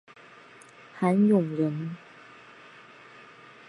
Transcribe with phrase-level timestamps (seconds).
[0.97, 1.95] 韩永人。